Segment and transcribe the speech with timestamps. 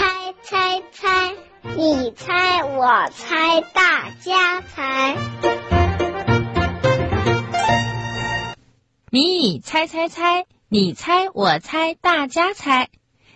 [0.00, 1.34] 猜猜猜，
[1.76, 5.14] 你猜我猜大家猜。
[9.10, 12.88] 谜语猜猜猜，你猜我猜大家猜。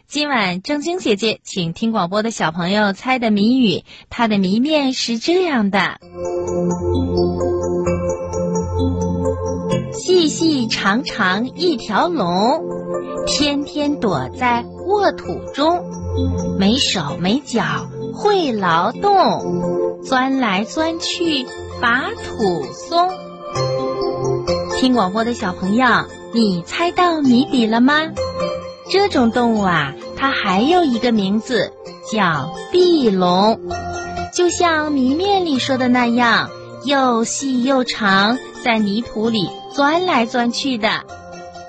[0.07, 5.99] 今晚正晶姐姐请听广播的小朋友猜的谜语，它的谜面是这样的：
[9.93, 12.84] 细细长长一条龙。
[13.27, 15.85] 天天躲在沃土中，
[16.59, 21.47] 没手没脚会劳动，钻来钻去
[21.81, 23.09] 把土松。
[24.77, 25.87] 听广播的小朋友，
[26.33, 27.95] 你猜到谜底了吗？
[28.91, 31.73] 这种动物啊，它还有一个名字
[32.13, 33.59] 叫壁龙，
[34.35, 36.51] 就像谜面里说的那样，
[36.85, 41.05] 又细又长，在泥土里钻来钻去的，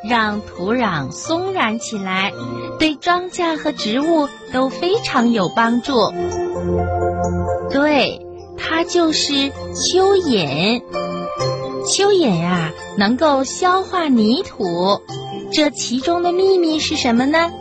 [0.08, 2.32] 让土壤松软起来，
[2.80, 5.94] 对庄稼和植物都非常有帮助。
[7.70, 8.22] 对，
[8.58, 9.34] 它就是
[9.74, 10.82] 蚯蚓。
[11.86, 15.02] 蚯蚓呀，能够消化泥土，
[15.52, 17.52] 这其中的秘密是什么呢？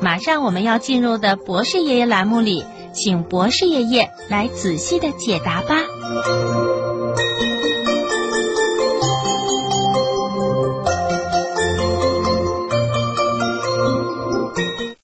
[0.00, 5.76] 马上我们要进入的博士爷爷栏目里，请博士爷爷来仔细的解答吧。